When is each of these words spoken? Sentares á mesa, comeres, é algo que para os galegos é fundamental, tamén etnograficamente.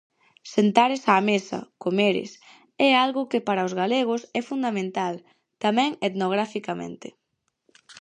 Sentares 0.53 1.01
á 1.13 1.15
mesa, 1.31 1.59
comeres, 1.83 2.31
é 2.87 2.89
algo 3.05 3.29
que 3.31 3.39
para 3.47 3.67
os 3.67 3.73
galegos 3.81 4.21
é 4.39 4.41
fundamental, 4.49 5.13
tamén 5.63 5.89
etnograficamente. 6.07 7.07